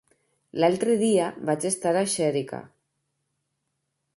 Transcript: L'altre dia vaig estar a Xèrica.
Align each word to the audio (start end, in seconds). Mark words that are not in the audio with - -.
L'altre 0.63 0.95
dia 1.01 1.27
vaig 1.49 1.67
estar 1.71 1.93
a 2.01 2.03
Xèrica. 2.15 2.63